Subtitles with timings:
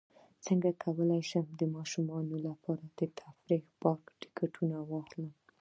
[0.45, 5.33] څنګه کولی شم د ماشومانو لپاره د تفریحي پارک ټکټونه واخلم